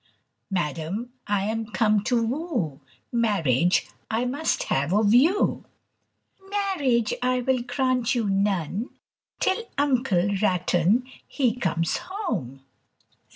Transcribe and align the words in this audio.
PUDDOCK. 0.01 0.15
"Madam, 0.49 1.09
I 1.27 1.43
am 1.43 1.67
come 1.67 2.03
to 2.05 2.25
woo, 2.25 2.81
Marriage 3.11 3.85
I 4.09 4.25
must 4.25 4.63
have 4.63 4.91
of 4.91 5.13
you." 5.13 5.63
MOUSIE. 6.39 6.49
"Marriage 6.49 7.13
I 7.21 7.41
will 7.41 7.61
grant 7.61 8.15
you 8.15 8.27
none 8.27 8.89
Till 9.39 9.65
Uncle 9.77 10.27
Ratton 10.41 11.03
he 11.27 11.55
comes 11.55 11.97
home." 12.05 12.61